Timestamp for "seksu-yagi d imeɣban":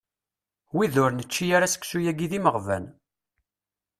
1.73-2.85